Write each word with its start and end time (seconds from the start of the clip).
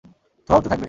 ধোঁয়া 0.49 0.57
উড়তে 0.57 0.69
থাকবে। 0.69 0.79